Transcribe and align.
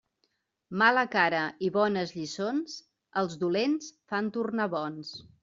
Mala 0.81 1.03
cara 1.15 1.41
i 1.67 1.69
bones 1.75 2.13
lliçons, 2.15 2.79
als 3.23 3.37
dolents 3.45 3.93
fan 4.15 4.33
tornar 4.41 4.69
bons. 4.75 5.15